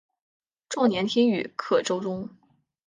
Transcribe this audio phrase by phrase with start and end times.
[0.67, 2.27] 壮年听雨客舟中。